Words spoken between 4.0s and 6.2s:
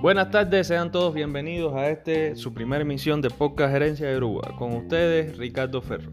de Grúa. Con ustedes, Ricardo Ferro.